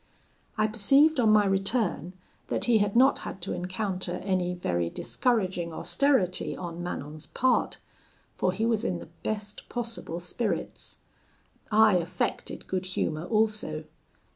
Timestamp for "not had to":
2.95-3.53